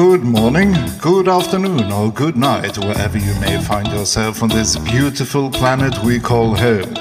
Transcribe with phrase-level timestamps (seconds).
[0.00, 5.50] Good morning, good afternoon, or good night, wherever you may find yourself on this beautiful
[5.50, 6.94] planet we call home.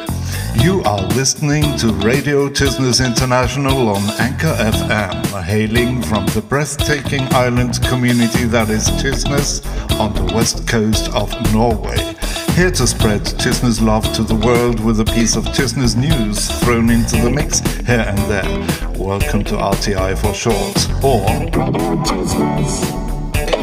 [0.56, 7.80] You are listening to Radio Tysnes International on Anchor FM, hailing from the breathtaking island
[7.84, 9.64] community that is Tysnes
[10.00, 12.16] on the west coast of Norway.
[12.56, 16.90] Here to spread Tysnes love to the world with a piece of Tysnes news thrown
[16.90, 18.87] into the mix here and there.
[19.08, 22.60] Welcome to RTI for short, or International.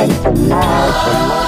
[0.00, 1.46] International.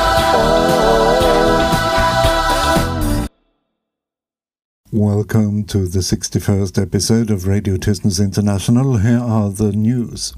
[4.91, 8.96] Welcome to the 61st episode of Radio Tysnes International.
[8.96, 10.35] Here are the news.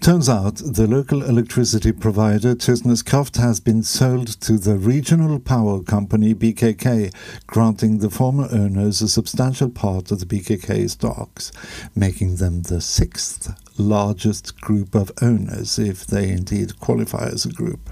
[0.00, 5.82] Turns out the local electricity provider Tysnes Kraft has been sold to the regional power
[5.82, 7.12] company BKK,
[7.48, 11.50] granting the former owners a substantial part of the BKK stocks,
[11.96, 17.90] making them the sixth largest group of owners if they indeed qualify as a group.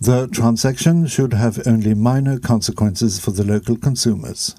[0.00, 4.54] The transaction should have only minor consequences for the local consumers.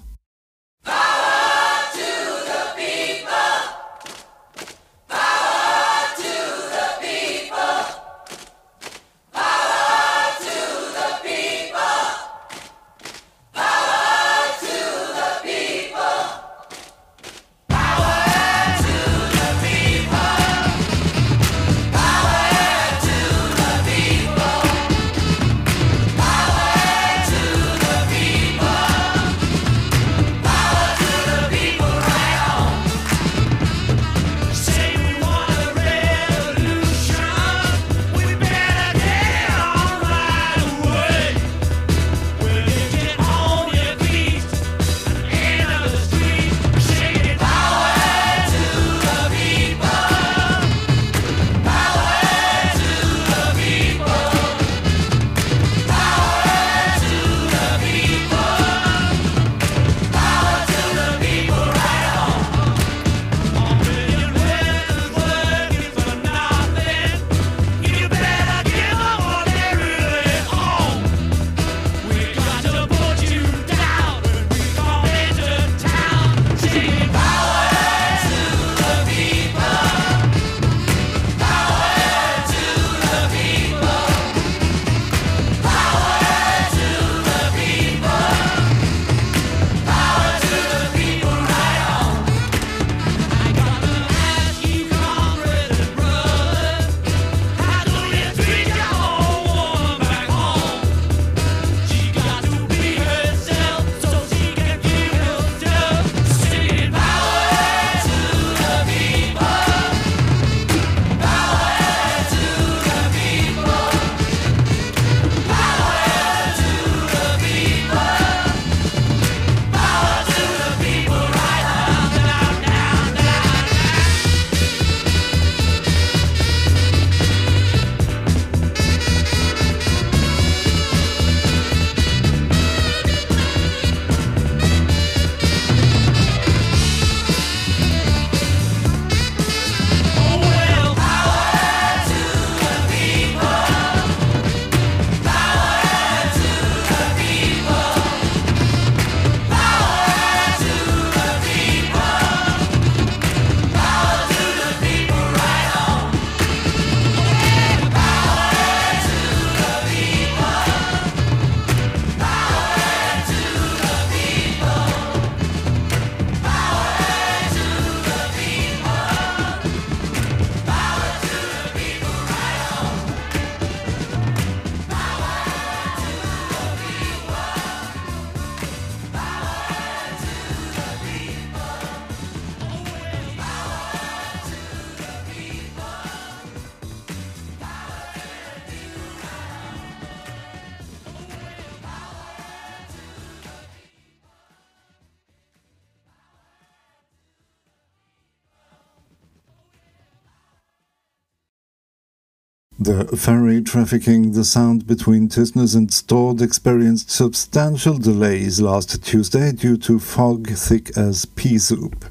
[202.80, 209.76] The ferry trafficking the sound between Tysnes and Stord experienced substantial delays last Tuesday due
[209.78, 212.04] to fog thick as pea soup.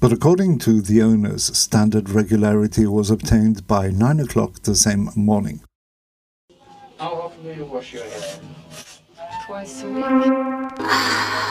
[0.00, 5.60] But according to the owners, standard regularity was obtained by 9 o'clock the same morning.
[6.98, 8.40] Our do you wash your hair?
[9.46, 10.04] Twice a week.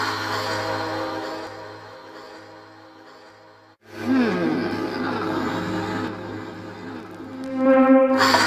[7.59, 8.38] Hmm.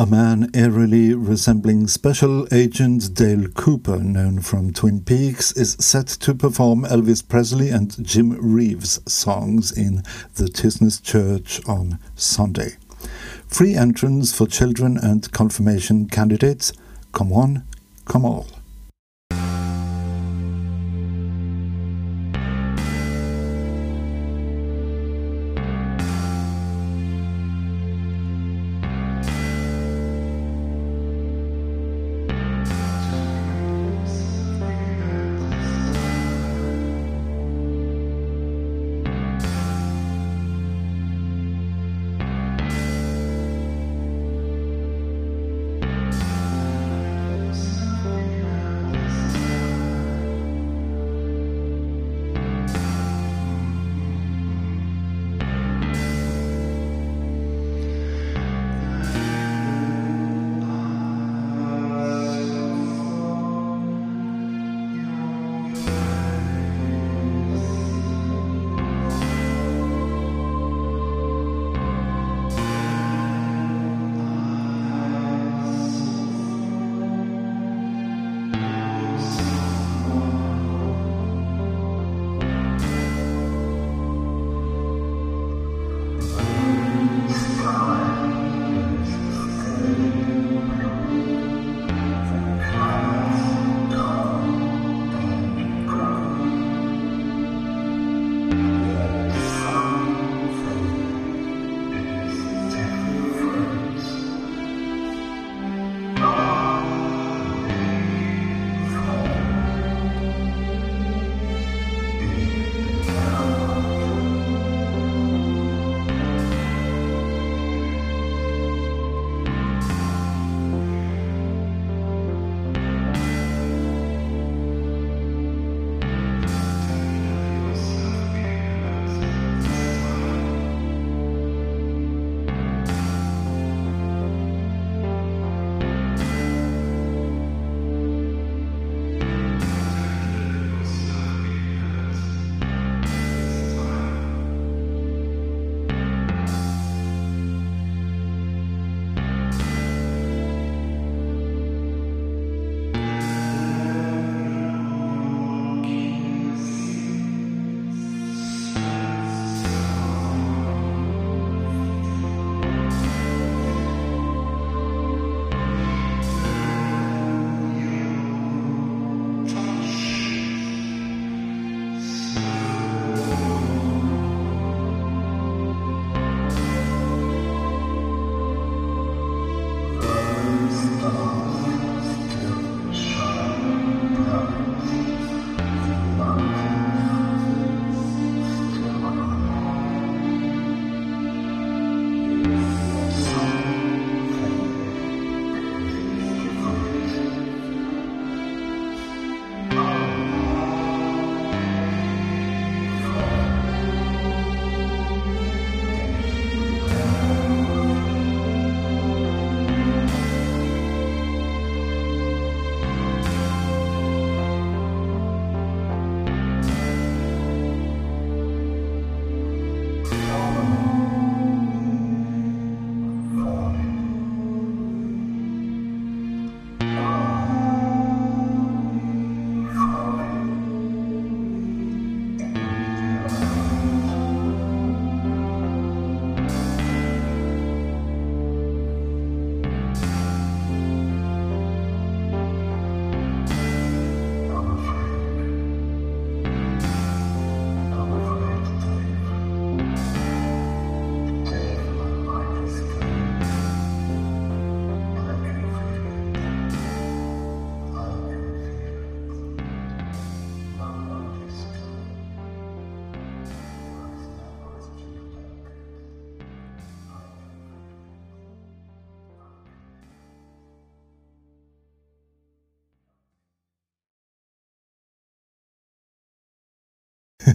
[0.00, 6.36] A man eerily resembling Special Agent Dale Cooper, known from Twin Peaks, is set to
[6.36, 10.04] perform Elvis Presley and Jim Reeves songs in
[10.36, 12.76] the Tysnes Church on Sunday.
[13.48, 16.72] Free entrance for children and confirmation candidates.
[17.10, 17.64] Come one,
[18.04, 18.46] come all.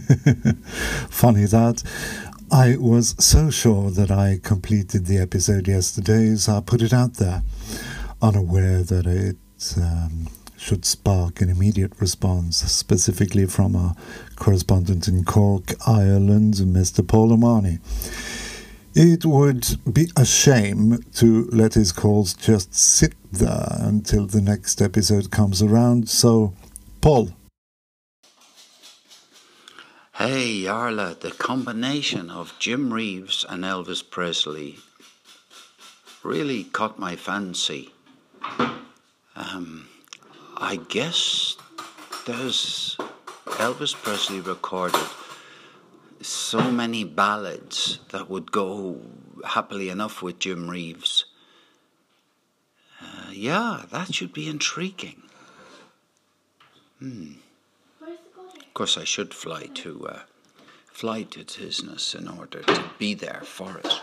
[1.10, 1.82] Funny that.
[2.50, 7.14] I was so sure that I completed the episode yesterday, so I put it out
[7.14, 7.42] there,
[8.20, 9.36] unaware that it
[9.80, 13.94] um, should spark an immediate response, specifically from our
[14.36, 17.06] correspondent in Cork, Ireland, Mr.
[17.06, 17.80] Paul Omani.
[18.94, 24.80] It would be a shame to let his calls just sit there until the next
[24.80, 26.54] episode comes around, so,
[27.00, 27.30] Paul,
[30.18, 34.78] Hey, Yarla, the combination of Jim Reeves and Elvis Presley
[36.22, 37.92] really caught my fancy.
[39.34, 39.88] Um,
[40.56, 41.56] I guess
[42.26, 42.96] there's
[43.58, 45.02] Elvis Presley recorded
[46.20, 49.00] so many ballads that would go
[49.44, 51.24] happily enough with Jim Reeves.
[53.02, 55.22] Uh, yeah, that should be intriguing.
[58.74, 60.18] Of course, I should fly to uh,
[60.88, 64.00] fly to Tysnes in order to be there for it.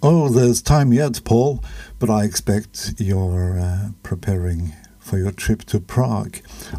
[0.00, 1.64] Oh, there's time yet, Paul,
[1.98, 6.36] but I expect you're uh, preparing for your trip to Prague,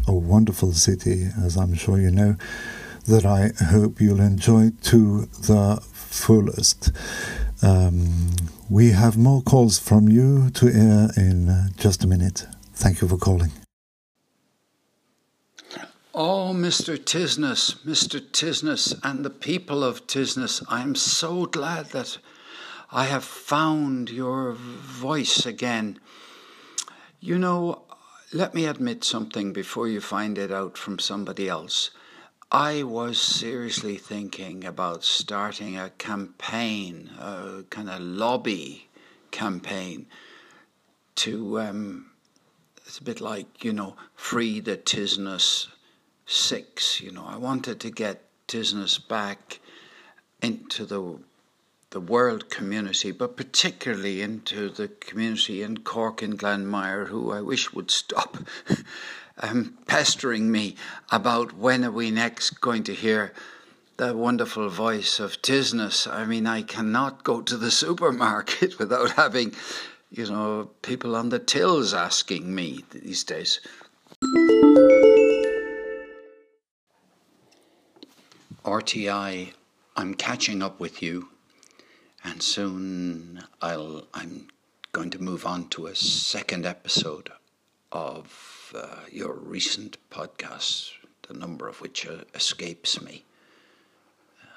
[0.08, 2.36] a wonderful city, as I'm sure you know,
[3.04, 6.92] that I hope you'll enjoy to the fullest.
[7.60, 8.36] Um,
[8.70, 12.46] we have more calls from you to air in uh, just a minute.
[12.72, 13.52] Thank you for calling.
[16.14, 16.98] Oh, Mr.
[16.98, 18.20] Tysnes, Mr.
[18.20, 22.18] Tysnes, and the people of Tysnes, I am so glad that
[22.90, 25.98] I have found your voice again.
[27.18, 27.84] You know,
[28.30, 31.92] let me admit something before you find it out from somebody else.
[32.50, 38.90] I was seriously thinking about starting a campaign, a kind of lobby
[39.30, 40.08] campaign
[41.14, 42.10] to, um,
[42.84, 45.68] it's a bit like, you know, free the Tysnes
[46.26, 47.00] six.
[47.00, 49.60] You know, I wanted to get Tysnes back
[50.40, 51.18] into the
[51.90, 57.72] the world community, but particularly into the community in Cork and Glanmire, who I wish
[57.74, 58.38] would stop
[59.38, 60.76] um, pestering me
[61.10, 63.32] about when are we next going to hear
[63.98, 66.10] the wonderful voice of Tysnes.
[66.10, 69.54] I mean, I cannot go to the supermarket without having,
[70.10, 73.60] you know, people on the tills asking me these days.
[78.82, 79.52] RTI,
[79.96, 81.28] I'm catching up with you,
[82.24, 84.48] and soon I'll I'm
[84.90, 87.30] going to move on to a second episode
[87.92, 90.90] of uh, your recent podcasts,
[91.28, 93.24] the number of which uh, escapes me.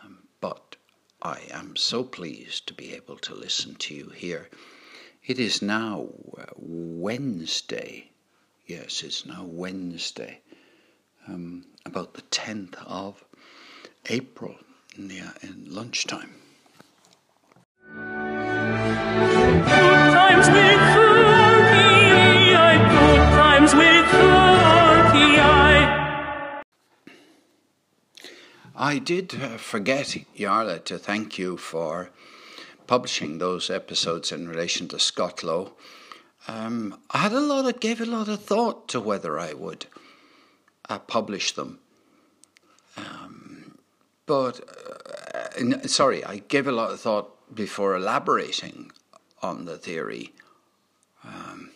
[0.03, 0.75] Um, but
[1.21, 4.49] I am so pleased to be able to listen to you here.
[5.23, 8.09] It is now uh, Wednesday.
[8.65, 10.41] Yes, it's now Wednesday,
[11.27, 13.23] um, about the 10th of
[14.07, 14.55] April
[14.97, 16.31] near uh, in lunchtime.
[17.93, 19.63] Good
[20.13, 26.63] times with Thirty, I good times with Thirty, I.
[28.75, 30.07] I did uh, forget,
[30.37, 32.11] Yarla, to thank you for
[32.87, 35.73] publishing those episodes in relation to Scott Lowe.
[36.47, 39.87] Um, I had a lot of, gave a lot of thought to whether I would
[40.87, 41.79] uh, publish them.
[42.97, 43.24] Um,
[44.25, 48.91] but, uh, sorry, I gave a lot of thought before elaborating
[49.41, 50.33] on the theory.
[51.23, 51.71] Um,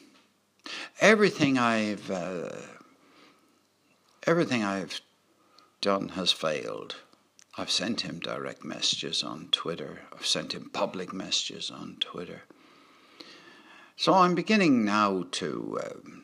[0.99, 2.49] everything I've uh,
[4.25, 5.01] everything I've
[5.81, 6.97] done has failed.
[7.57, 10.01] I've sent him direct messages on Twitter.
[10.13, 12.43] I've sent him public messages on Twitter.
[13.95, 16.23] So I'm beginning now to, um,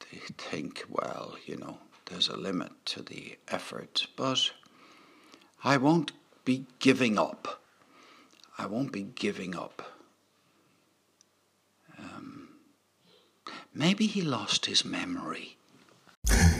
[0.00, 1.78] to think, well, you know,
[2.08, 4.50] there's a limit to the effort, but
[5.62, 6.12] I won't
[6.44, 7.62] be giving up.
[8.56, 9.82] I won't be giving up.
[11.98, 12.48] Um,
[13.74, 15.57] maybe he lost his memory.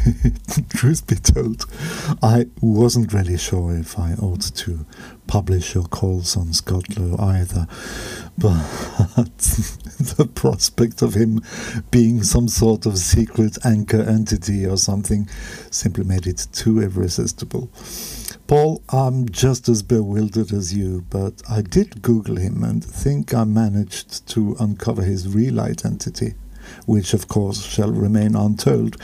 [0.71, 1.65] Truth be told,
[2.23, 4.87] I wasn't really sure if I ought to
[5.27, 7.67] publish your calls on Scott Lowe either,
[8.37, 8.55] but
[10.17, 11.43] the prospect of him
[11.91, 15.29] being some sort of secret anchor entity or something
[15.71, 17.71] simply made it too irresistible.
[18.47, 23.45] Paul, I'm just as bewildered as you, but I did Google him and think I
[23.45, 26.35] managed to uncover his real identity
[26.87, 28.97] which of course shall remain untold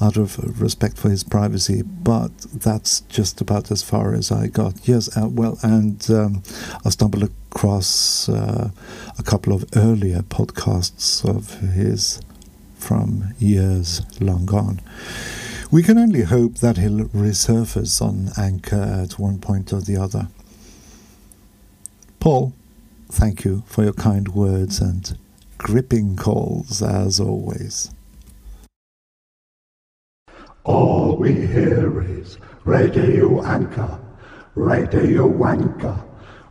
[0.00, 1.82] out of respect for his privacy.
[1.82, 4.88] But that's just about as far as I got.
[4.88, 6.42] Yes, uh, well, and um,
[6.84, 8.70] I stumbled across uh,
[9.18, 12.20] a couple of earlier podcasts of his
[12.78, 14.80] from years long gone.
[15.70, 20.28] We can only hope that he'll resurface on Anchor at one point or the other.
[22.18, 22.52] Paul,
[23.08, 25.16] thank you for your kind words and
[25.62, 27.90] gripping calls as always.
[30.64, 34.00] All we hear is Radio Anchor,
[34.54, 36.02] Radio anchor,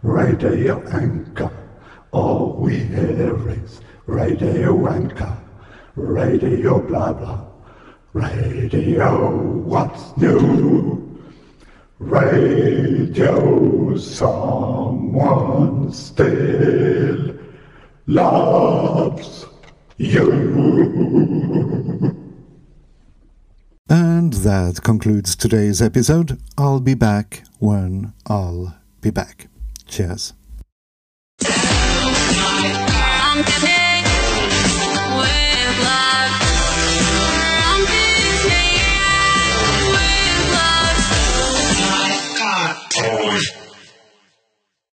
[0.03, 1.51] Radio Anchor.
[2.11, 5.35] All we hear is Radio Anchor,
[5.95, 7.47] Radio blah blah,
[8.13, 11.19] Radio what's new?
[11.97, 17.39] Radio someone still
[18.09, 19.45] loves
[19.97, 20.31] you.
[23.87, 26.39] And that concludes today's episode.
[26.57, 29.47] I'll be back when I'll be back.
[29.87, 30.33] Cheers.